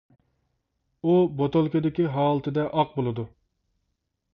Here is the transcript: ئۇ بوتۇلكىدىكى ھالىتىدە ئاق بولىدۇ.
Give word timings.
ئۇ 1.11 1.19
بوتۇلكىدىكى 1.41 2.09
ھالىتىدە 2.17 2.67
ئاق 2.75 2.99
بولىدۇ. 3.01 3.33